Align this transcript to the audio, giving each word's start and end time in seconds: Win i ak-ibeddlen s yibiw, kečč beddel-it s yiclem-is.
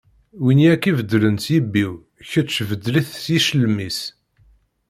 Win 0.43 0.57
i 0.65 0.67
ak-ibeddlen 0.73 1.37
s 1.43 1.45
yibiw, 1.53 1.93
kečč 2.29 2.55
beddel-it 2.69 3.09
s 3.23 3.25
yiclem-is. 3.33 3.99